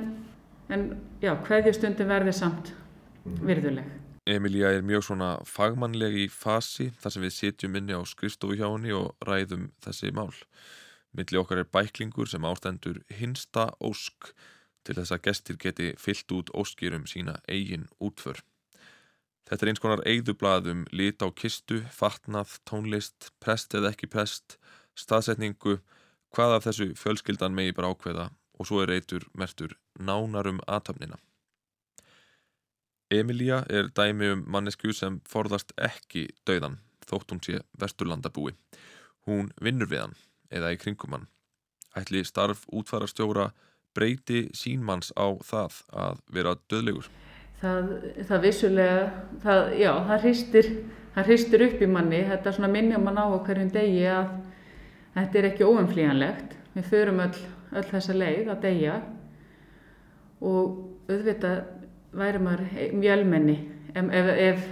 [0.74, 0.88] en
[1.24, 2.74] já, hverjustundin verði samt
[3.24, 4.00] virðuleg.
[4.28, 8.70] Emilía er mjög svona fagmannleg í fasi þar sem við sitjum inni á skrifstofu hjá
[8.70, 10.32] henni og ræðum þessi mál.
[11.14, 14.32] Milli okkar er bæklingur sem ástendur hinsta ósk
[14.84, 18.42] til þess að gestir geti fyllt út óskir um sína eigin útför.
[19.48, 24.58] Þetta er eins konar eigðublað um lit á kistu, fatnað, tónlist, prest eða ekki prest,
[24.96, 25.80] staðsetningu,
[26.34, 31.20] hvað af þessu fjölskyldan megi bara ákveða og svo er reytur mertur nánarum aðtöfnina.
[33.14, 38.56] Emilía er dæmi um mannesku sem forðast ekki dauðan þótt hún sé vesturlandabúi.
[39.28, 40.16] Hún vinnur við hann
[40.50, 41.28] eða í kringum hann.
[41.94, 43.52] Ætli starf útfarastjóra
[43.96, 47.10] breyti sínmanns á það að vera döðlegur.
[47.64, 47.92] Það,
[48.28, 49.04] það vissulega,
[49.44, 50.70] það, já, það hristir,
[51.16, 54.34] það hristir upp í manni, þetta svona minnja mann á hverjum degi að
[55.16, 56.58] þetta er ekki óumflýjanlegt.
[56.74, 57.44] Við förum öll,
[57.78, 58.98] öll þessa leið að deyja
[60.44, 61.62] og auðvitað
[62.14, 63.56] væri maður mjölmenni
[63.94, 64.66] ef, ef, ef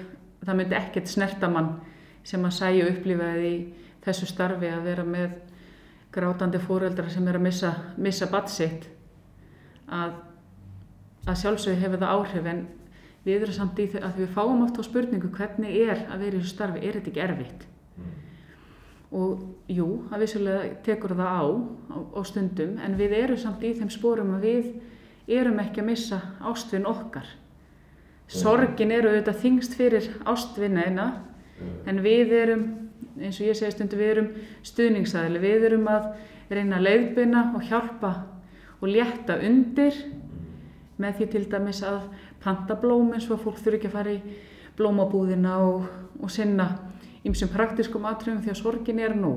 [0.45, 1.71] það myndi ekkert snerta mann
[2.27, 3.61] sem að sæja upplifaði í
[4.05, 5.37] þessu starfi að vera með
[6.13, 8.89] grátandi fóreldra sem er að missa, missa badsitt
[9.91, 10.13] að,
[11.27, 12.61] að sjálfsögðu hefur það áhrif en
[13.25, 16.37] við erum samt í því að við fáum oft á spurningu hvernig er að vera
[16.37, 17.67] í þessu starfi, er þetta ekki erfitt?
[19.11, 21.43] Og jú, að vissulega tekur það á,
[21.91, 24.71] á á stundum en við erum samt í þeim spórum að við
[25.41, 27.27] erum ekki að missa ástvinn okkar.
[28.31, 31.07] Sorgin eru auðvitað þingst fyrir ástvinaðina
[31.89, 32.63] en við erum,
[33.19, 34.29] eins og ég segi stundu, við erum
[34.65, 36.07] stuðningsæðili, við erum að
[36.51, 38.13] reyna að leiðbina og hjálpa
[38.81, 39.97] og létta undir
[41.01, 42.01] með því til dæmis að
[42.41, 44.37] planta blóm eins og fólk þurfi ekki að fara í
[44.77, 45.85] blómabúðina og,
[46.21, 46.67] og sinna
[47.27, 49.35] ýmsum praktiskum atriðum því að sorgin er nú.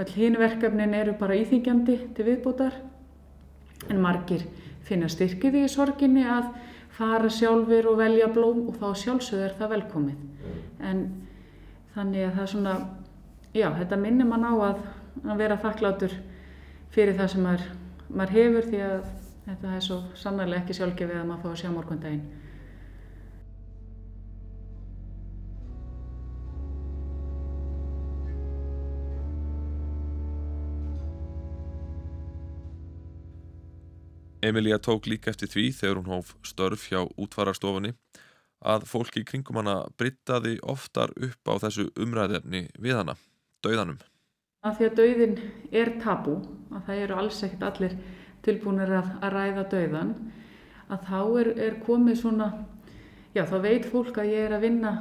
[0.00, 2.78] Öll hinn verkefnin eru bara íþingjandi til viðbútar
[3.90, 4.46] en margir
[4.88, 6.48] finna styrkið í sorginni að
[6.96, 10.24] fara sjálfur og velja blóm og þá sjálfsögðu er það velkomið.
[10.80, 11.04] En
[11.94, 12.74] þannig að það er svona,
[13.56, 14.82] já, þetta minnir mann á að,
[15.26, 16.16] að vera þakklátur
[16.94, 17.66] fyrir það sem maður,
[18.10, 19.08] maður hefur því að
[19.46, 22.28] þetta er svo sannarlega ekki sjálfgefið að maður fá að sjá morgundaginn.
[34.40, 37.92] Emilía tók líka eftir því þegar hún hóf störf hjá útfararstofunni
[38.60, 43.18] að fólki kringum hana brittaði oftar upp á þessu umræðefni við hana,
[43.64, 44.00] dauðanum.
[44.60, 45.38] Af því að dauðin
[45.72, 46.34] er tabú,
[46.68, 47.92] að það eru alls ekkert allir
[48.44, 50.10] tilbúinir að, að ræða dauðan,
[50.92, 52.48] að þá er, er komið svona,
[53.32, 54.92] já þá veit fólk að ég er að vinna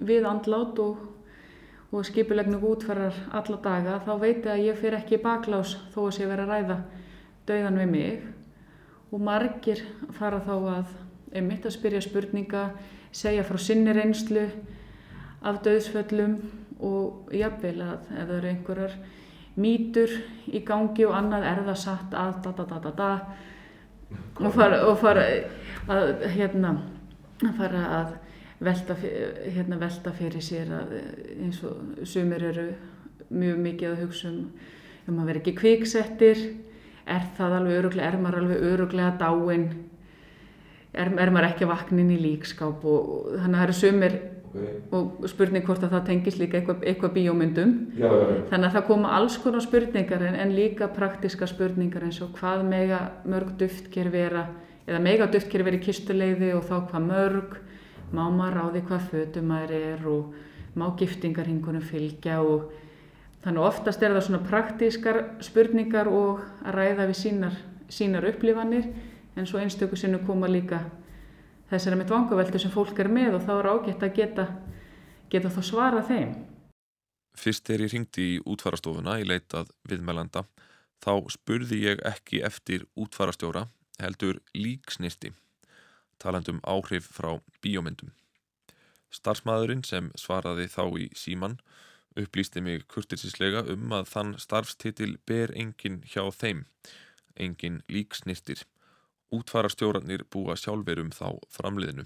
[0.00, 1.02] við andlát og,
[1.92, 6.10] og skipulegnu útferðar alla daga, þá veit ég að ég fyrir ekki baklás þó að
[6.16, 6.80] sé verið að ræða
[7.52, 8.26] dauðan við mig.
[9.12, 9.84] Og margir
[10.16, 10.96] fara þá að
[11.36, 12.64] einmitt að spyrja spurninga,
[13.12, 14.48] segja frá sinni reynslu
[15.44, 16.38] af döðsföllum
[16.82, 18.96] og jafnvel að ef það eru einhverjar
[19.62, 20.14] mýtur
[20.48, 23.12] í gangi og annað er það satt að da da da da da.
[24.40, 25.24] Og fara, og fara
[25.88, 26.74] að hérna
[27.56, 28.12] fara að
[28.62, 30.92] velta, hérna, velta fyrir sér að
[31.40, 32.68] eins og sumir eru
[33.32, 34.44] mjög mikið að hugsa um
[35.08, 36.42] um að vera ekki kviksettir.
[37.10, 39.66] Er það alveg öruglega, er maður alveg öruglega dáinn?
[40.92, 41.66] Er, er maður ekki
[41.98, 44.16] inn í líkskáp og, og þannig að það eru sumir
[44.92, 48.42] og spurning hvort að það tengist líka eitthvað, eitthvað bíómyndum Já, já, já.
[48.50, 52.64] þannig að það koma alls konar spurningar en, en líka praktiska spurningar eins og hvað
[52.68, 54.46] mega mörg duftker vera
[54.86, 57.58] eða mega duftker vera í kistuleiði og þá hvað mörg
[58.12, 60.34] má maður ráði hvað fötum maður er og
[60.76, 62.72] má giftingarhingunum fylgja og
[63.44, 67.56] þannig oftast er það svona praktískar spurningar og að ræða við sínar,
[67.88, 68.90] sínar upplifanir
[69.36, 70.82] en svo einstöku sinni koma líka
[71.72, 74.46] þessari með dvangaveldu sem fólk er með og þá er ágætt að geta,
[75.32, 76.34] geta þá svara þeim.
[77.32, 80.44] Fyrst þegar ég ringdi í útfarastofuna í leitað viðmælanda
[81.02, 83.66] þá spurði ég ekki eftir útfarastjóra
[84.02, 85.32] heldur líksnirti
[86.22, 88.12] talandum áhrif frá bíómyndum.
[89.12, 91.58] Starfsmæðurinn sem svaraði þá í síman
[92.18, 96.64] upplýsti mig kurtisislega um að þann starfstitil ber engin hjá þeim,
[97.36, 98.64] engin líksnirtir.
[99.32, 102.04] Útfarastjórarnir búa sjálfur um þá framliðinu.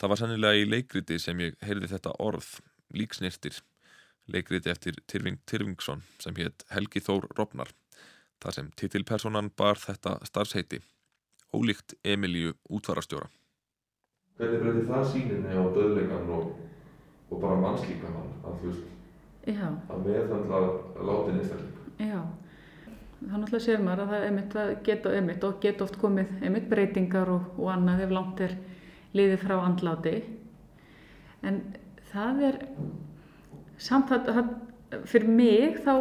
[0.00, 2.48] Það var sannilega í leikriti sem ég heyrði þetta orð,
[2.98, 3.60] líksnirtir,
[4.26, 7.70] leikriti eftir Tyrfing Tyrfingsson sem hétt Helgi Þór Robnar,
[8.42, 10.82] þar sem titilpersonan bar þetta starfsheiti,
[11.54, 13.30] ólíkt Emilíu útfarastjóra.
[14.34, 16.56] Hvernig breytir það síninni á döðleikan og,
[17.30, 18.88] og bara mannslíkamann að þú veist,
[19.46, 19.68] Já.
[19.70, 20.62] að meðhandla
[21.06, 21.74] látin einstakling?
[22.02, 22.20] Já,
[23.22, 26.66] þá náttúrulega sér maður að það einmitt, að geta, einmitt, og geta oft komið einmitt
[26.72, 28.56] breytingar og, og annað ef langt er
[29.14, 30.18] liðið frá andláti.
[31.44, 31.60] En
[32.12, 32.60] það er
[33.80, 34.52] samt að, að
[35.10, 35.94] fyrir mig þá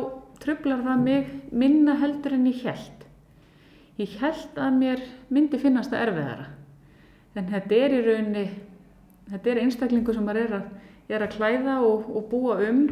[0.43, 3.08] trublar það mig minna heldur en ég held.
[4.02, 6.47] Ég held að mér myndi finnast það erfiðara.
[7.38, 8.45] En þetta er í rauninni,
[9.32, 10.71] þetta er einstaklingu sem maður er að,
[11.13, 12.84] er að klæða og, og búa um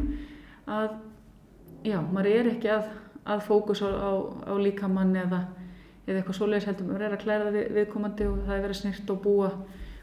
[0.70, 0.94] að
[1.86, 2.88] já, maður er ekki að,
[3.34, 4.12] að fókus á, á,
[4.50, 5.44] á líkamann eða,
[6.06, 9.14] eða eitthvað svoleiðis heldur, maður er að klæða við, viðkomandi og það er verið snirt
[9.14, 9.50] og búa,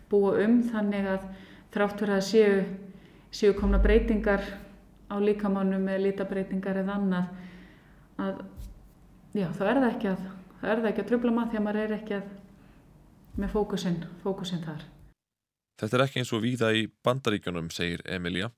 [0.09, 1.27] búa um þannig að
[1.73, 2.59] þrátt fyrir að séu,
[3.31, 4.43] séu komna breytingar
[5.09, 7.31] á líkamannum eða lítabreytingar eða annað
[8.19, 8.43] að
[9.37, 10.29] já, þá er það ekki að,
[10.91, 12.29] að trubla maður því að maður er ekki að
[13.39, 14.85] með fókusinn, fókusinn þar.
[15.79, 18.49] Þetta er ekki eins og víða í bandaríkjunum, segir Emilia,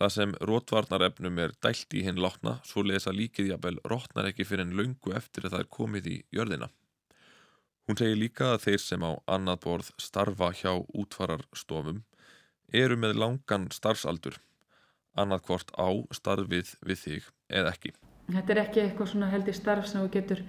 [0.00, 4.66] það sem rótvarnarefnum er dælt í hinn látna, svo lesa líkið jafnvel rótnar ekki fyrir
[4.66, 6.70] en löngu eftir að það er komið í jörðina.
[7.84, 12.00] Hún segir líka að þeir sem á annað borð starfa hjá útfararstofum
[12.72, 14.38] eru með langan starfsaldur,
[15.20, 17.92] annað hvort á starfið við þig eða ekki.
[18.32, 20.40] Þetta er ekki eitthvað svona held í starf sem þú getur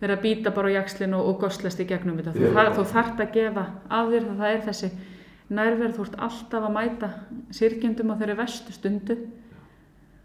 [0.00, 2.34] verið að býta bara á jakslinn og, og goslast í gegnum þetta.
[2.34, 4.90] Þú, þar, þú þart að gefa af þér það er þessi
[5.56, 7.12] nærverð, þú ert alltaf að mæta
[7.54, 9.16] sirkjendum á þeirri vestu stundu.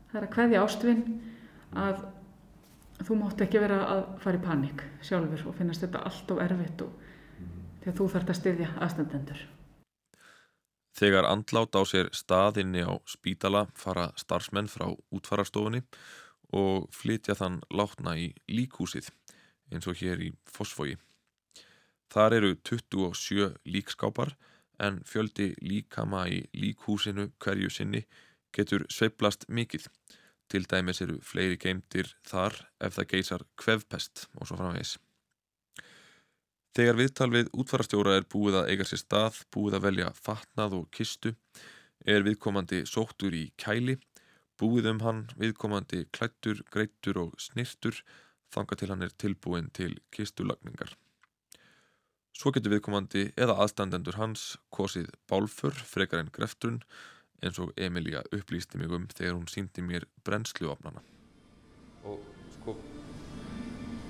[0.09, 1.05] Það er að kveðja ástvinn
[1.77, 2.01] að
[3.07, 6.85] þú mátt ekki vera að fara í panik sjálfur og finnast þetta allt of erfitt
[6.85, 7.09] og
[7.81, 9.43] þegar þú þart að styðja aðstandendur.
[10.91, 15.81] Þegar andlát á sér staðinni á spítala fara starfsmenn frá útfararstofunni
[16.51, 19.07] og flytja þann látna í líkhúsið
[19.71, 20.97] eins og hér í Fossvogi.
[22.11, 24.33] Þar eru 27 líkskápar
[24.83, 28.03] en fjöldi líkama í líkhúsinu hverju sinni
[28.51, 29.87] getur sveiflast mikið.
[30.51, 34.97] Til dæmis eru fleiri geimdir þar ef það geysar kvefpest og svo framvegis.
[36.75, 40.89] Þegar viðtal við útfarastjóra er búið að eiga sér stað, búið að velja fatnað og
[40.95, 41.33] kistu,
[42.07, 43.97] er viðkomandi sóttur í kæli,
[44.59, 48.01] búið um hann, viðkomandi klættur, greittur og snirtur,
[48.51, 50.95] þanga til hann er tilbúin til kistulagningar.
[52.35, 56.79] Svo getur viðkomandi eða aðstandendur hans kosið bálfur frekar en greftrun
[57.41, 61.01] eins og Emilia upplýsti mig um þegar hún síndi mér brennsluofnana.
[62.05, 62.19] Og
[62.57, 62.75] sko,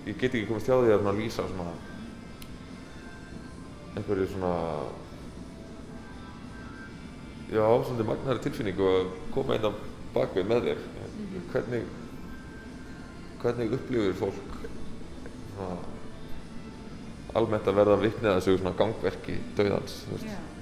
[0.06, 1.72] ég get ekki komist hjá því að lýsa svona
[3.96, 4.52] einhverju svona
[7.52, 9.72] já, svona magnari tilfinningu að koma inn á
[10.16, 10.86] bakvið með þér.
[11.22, 11.50] Mhm.
[11.52, 11.90] Hvernig,
[13.42, 14.56] hvernig upplifir fólk
[15.56, 15.78] svona,
[17.36, 20.02] almennt að verða vitnið að þessu svona gangverki döðans?
[20.20, 20.20] Já.
[20.26, 20.61] Já, það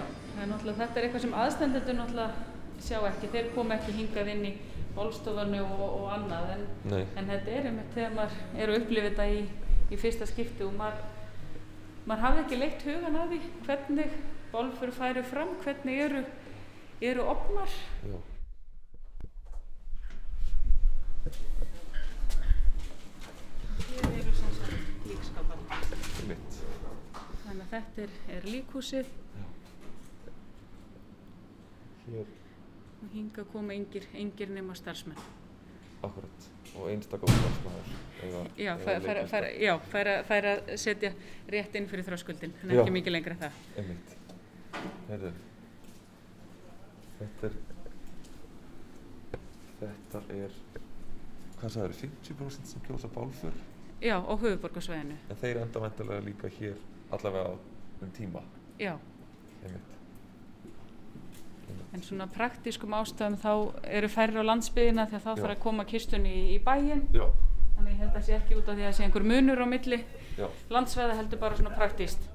[0.00, 2.50] er náttúrulega, þetta er eitthvað sem aðstendendur náttúrulega
[2.82, 4.52] sjá ekki, þeir koma ekki hingað inn í
[4.96, 9.28] bólstofunni og, og annað en, en þetta er einmitt þegar maður er að upplifa þetta
[9.32, 9.38] í,
[9.92, 11.06] í fyrsta skipti og maður,
[12.08, 14.18] maður hafði ekki leitt hugan að því hvernig
[14.52, 16.24] bólfur færi fram, hvernig eru,
[17.00, 17.78] eru opnar.
[18.04, 18.18] Já.
[23.92, 25.64] Hér eru sem sagt líkskapar.
[26.20, 26.60] Einmitt.
[27.46, 29.18] Þannig að þetta er, er líkhúsið
[32.10, 32.26] Hér,
[33.02, 35.18] og hinga koma engir, engir nema starfsmenn.
[36.02, 36.48] akkurat.
[36.76, 37.90] Og einstaklega starfsmæður.
[38.22, 38.48] eða-
[39.62, 41.12] Já, færa, færa að setja
[41.48, 43.52] rétt inn fyrir þröskuldin, en ekki mikið lengra það.
[43.76, 44.16] Einmitt.
[45.08, 45.32] Heyrðu.
[47.18, 47.52] Þetta er...
[49.80, 50.50] Þetta er...
[51.60, 53.52] Hvað sagður, 50% sem kjósa bálfur?
[54.02, 55.16] Já, á höfuborgarsvæðinu.
[55.30, 56.76] En þeir enda vantilega líka hér
[57.14, 57.52] allavega
[58.02, 58.42] um tíma.
[58.80, 58.96] Já,
[59.62, 59.92] Einmitt.
[61.92, 63.52] En svona praktískum ástæðum þá
[63.98, 65.38] eru færri á landsbyðina því að þá Já.
[65.42, 67.06] þarf að koma kistunni í, í bæinn.
[67.14, 67.26] Já.
[67.76, 69.98] Þannig ég held að sé ekki út af því að sé einhver munur á milli
[70.38, 70.46] Já.
[70.70, 72.31] landsvæða heldur bara svona praktíst.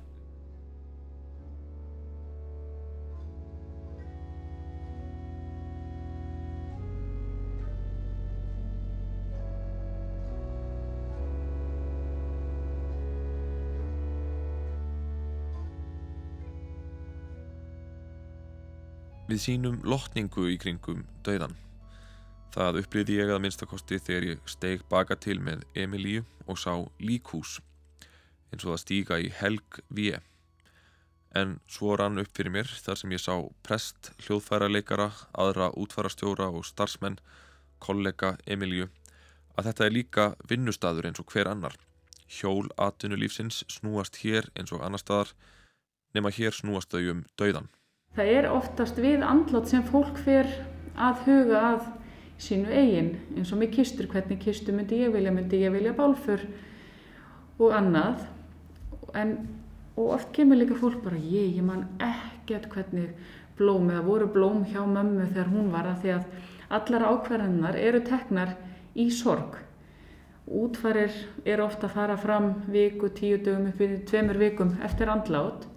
[19.28, 21.58] Við sínum lotningu í kringum dauðan.
[22.56, 26.72] Það upplýði ég að minnstakosti þegar ég steig baka til með Emilíu og sá
[27.04, 27.58] líkhús,
[28.54, 30.22] eins og það stíga í helg við.
[31.36, 33.36] En svo rann upp fyrir mér þar sem ég sá
[33.68, 37.20] prest, hljóðfæraleikara, aðra útfarastjóra og starfsmenn,
[37.84, 38.88] kollega Emilíu,
[39.60, 41.76] að þetta er líka vinnustadur eins og hver annar.
[42.32, 45.36] Hjól atvinnulífsins snúast hér eins og annar staðar,
[46.16, 47.68] nema hér snúast þau um dauðan.
[48.18, 50.47] Það er oftast við andlátt sem fólk fer
[50.97, 51.84] að huga að
[52.41, 56.41] sínu eigin, eins og með kistur, hvernig kistu myndi ég vilja, myndi ég vilja bálfur
[57.61, 58.24] og annað.
[59.13, 59.36] En,
[59.93, 63.13] og oft kemur líka fólk bara, ég, ég man ekkert hvernig
[63.57, 66.28] blóm eða voru blóm hjá mömmu þegar hún var að því að
[66.80, 68.57] allar ákvarðanar eru teknar
[68.97, 69.61] í sorg.
[70.47, 71.13] Útfarir
[71.45, 75.70] eru ofta að fara fram viku, tíu dögum upp í tveimur vikum eftir andlát.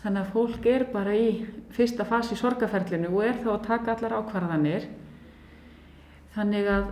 [0.00, 1.32] Þannig að fólk er bara í
[1.76, 4.86] fyrsta fasi sorgaferlinu og er þá að taka allar ákvarðanir.
[6.36, 6.86] Þannig að,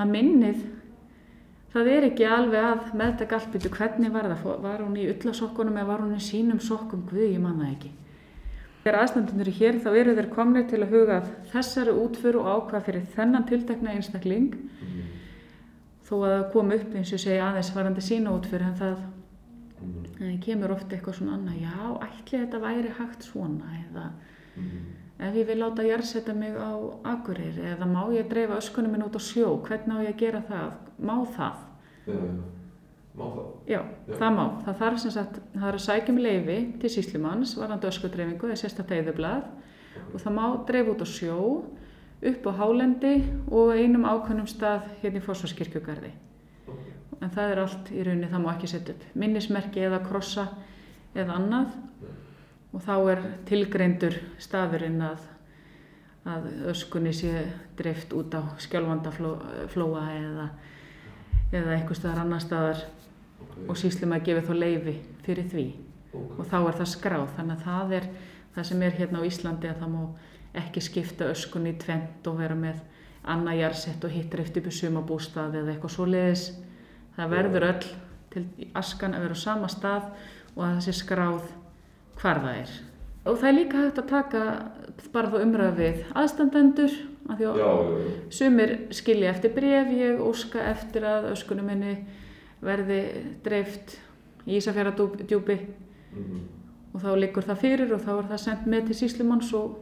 [0.00, 0.62] að minnið,
[1.74, 5.76] það er ekki alveg að meðtaka allt byrju hvernig var það, var hún í ullasokkunum
[5.76, 7.92] eða var hún í sínum sokkum, guð ég man það ekki.
[8.82, 12.48] Þegar aðstandunir eru hér þá eru þeir komnir til að huga að þessari útföru og
[12.56, 14.48] ákvað fyrir þennan tiltekna einstakling.
[16.08, 18.96] Þó að það kom upp eins og segi aðeins varandi sína útföru en það
[20.18, 21.76] það kemur ofta eitthvað svona annað, já,
[22.08, 24.06] ætli þetta væri hægt svona eða
[25.22, 26.72] ef ég vil láta jarðsetta mig á
[27.12, 30.42] Akureyri eða má ég dreifa öskunum minn út á sjó, hvernig á ég að gera
[30.48, 31.62] það, má það?
[32.06, 32.34] Já, já.
[33.12, 33.48] Má það?
[33.68, 33.80] Já,
[34.16, 34.44] það má.
[34.64, 38.54] Það þarf sem sagt, það er að sækja um leifi til síslumanns, varandi öskudreifingu, það
[38.56, 39.48] er sérstætt eyðublað
[40.02, 41.38] og það má dreifa út á sjó,
[42.32, 43.14] upp á hálendi
[43.50, 46.12] og einum ákveðnum stað hérna í Fossvarskirkjugarði.
[47.22, 50.48] En það er allt í rauninni, það má ekki setja upp minnismerki eða krossa
[51.14, 51.76] eða annað.
[52.72, 55.28] Og þá er tilgreindur staðurinn að,
[56.26, 57.44] að öskunni sé
[57.78, 60.48] dreift út á skjálfandaflóa eða,
[61.52, 62.82] eða einhver staðar annar staðar.
[63.68, 64.96] Og síslum að gefa þá leifi
[65.26, 65.66] fyrir því.
[66.16, 67.28] Og þá er það skráð.
[67.36, 68.10] Þannig að það er
[68.56, 70.02] það sem er hérna á Íslandi að það má
[70.62, 72.82] ekki skipta öskunni tvent og vera með
[73.22, 76.44] annað jarsett og hitt dreift upp í sumabústað eða eitthvað svoleiðis
[77.16, 77.84] það verður öll
[78.32, 78.44] til
[78.78, 80.08] askan að vera á sama stað
[80.56, 81.42] og að það sé skráð
[82.22, 82.72] hvar það er
[83.24, 84.44] og það er líka hægt að taka
[85.12, 86.94] bara þá umræða við aðstandendur
[87.30, 87.92] af því að
[88.34, 91.92] sumir skilja eftir bref ég óska eftir að öskunum minni
[92.62, 92.98] verði
[93.44, 93.98] dreift
[94.46, 95.58] í Ísafjara-djúpi
[96.12, 96.40] Mhm.
[96.92, 99.78] og þá liggur það fyrir og þá er það sendt með til síslumanns og,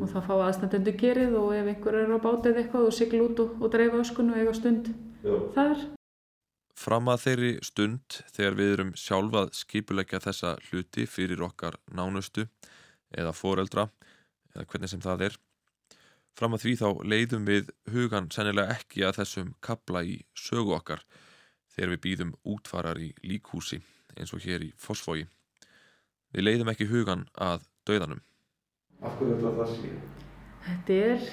[0.00, 3.42] og þá fá aðstandendur gerið og ef einhver er á bátið eitthvað og sigla út
[3.44, 4.88] og, og dreifa öskunu og eiga stund.
[5.22, 5.86] Þar
[6.78, 12.44] Fram að þeirri stund þegar við erum sjálfað skipuleggja þessa hluti fyrir okkar nánustu
[13.10, 13.88] eða foreldra
[14.54, 15.38] eða hvernig sem það er.
[16.38, 21.02] Fram að því þá leiðum við hugan sennilega ekki að þessum kapla í sögu okkar
[21.74, 23.80] þegar við býðum útfarar í líkhúsi
[24.14, 25.26] eins og hér í Fossvogi.
[26.30, 28.22] Við leiðum ekki hugan að dauðanum.
[29.02, 29.94] Af hverju þetta það sé?
[30.68, 31.30] Þetta er,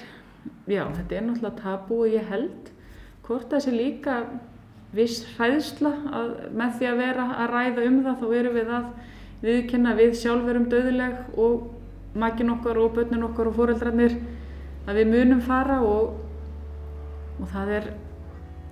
[0.74, 2.72] já, þetta er náttúrulega tabú og ég held
[3.26, 4.16] hvort það sé líka
[4.96, 8.86] viss hræðsla að með því að vera að ræða um það þá erum við að
[9.46, 11.66] viðkynna við sjálf erum döðuleg og
[12.16, 14.14] makin okkar og börnin okkar og fóreldrarnir
[14.86, 16.14] að við munum fara og,
[17.40, 17.90] og það er,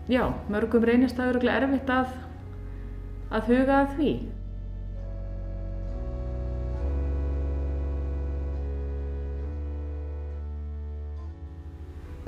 [0.08, 2.14] já, mörgum reynist það öruglega erfitt að,
[3.34, 4.14] að huga að því.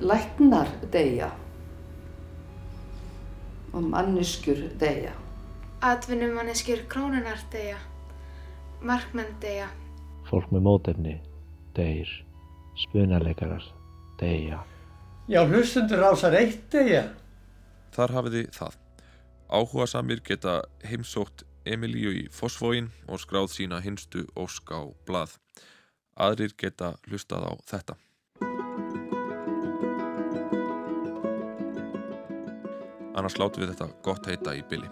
[0.06, 1.30] Læknar deyja
[3.76, 5.12] og manneskjur deyja.
[5.84, 7.76] Atvinnumanneskjur krónunar deyja.
[8.80, 9.68] Markmenn deyja.
[10.30, 11.16] Fólk með mótefni
[11.76, 12.08] deyr.
[12.86, 13.64] Spunaleikarar
[14.20, 14.62] deyja.
[15.28, 17.04] Já, hlustundur rásar eitt deyja.
[17.92, 18.80] Þar hafið þið það.
[19.46, 20.56] Áhuga samir geta
[20.86, 25.36] heimsótt Emilíu í Fossvógin og skráð sína hinstu ósk á blað.
[26.16, 28.00] Aðrir geta hlustað á þetta.
[33.16, 34.88] Annars látum við þetta gott heita í byli.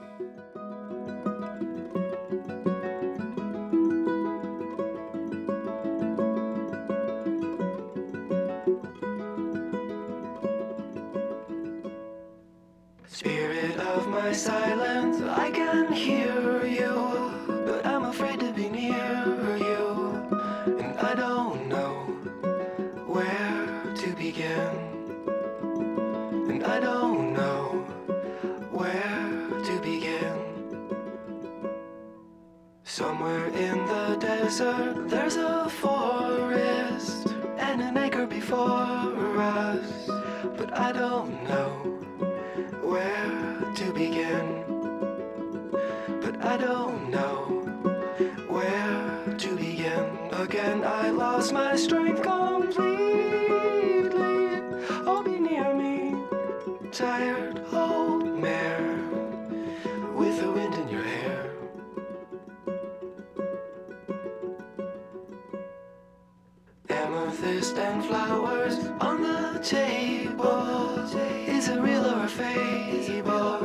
[67.04, 70.98] Amethyst and flowers on the table.
[71.46, 73.60] Is it real or a fable?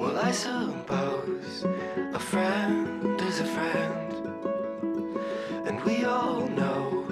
[0.00, 1.64] Well, I suppose
[2.12, 4.12] a friend is a friend.
[5.68, 7.06] And we all know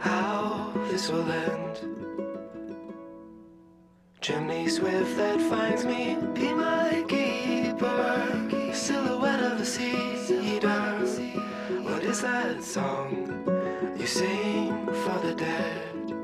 [0.00, 1.74] how this will end.
[4.20, 8.72] Chimney swift that finds me, be my keeper.
[8.72, 10.96] Silhouette of the cedar.
[11.84, 13.25] What is that song
[14.06, 16.14] you sing for the dead?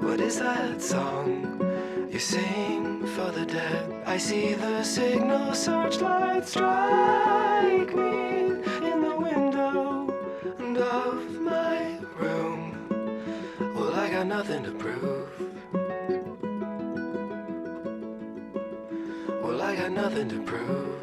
[0.00, 4.02] What is that song you sing for the dead?
[4.06, 8.46] I see the signal searchlight strike me
[8.90, 10.08] in the window
[10.80, 12.62] of my room.
[13.74, 15.28] Well, I got nothing to prove.
[19.42, 20.95] Well, I got nothing to prove.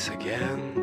[0.00, 0.79] this again.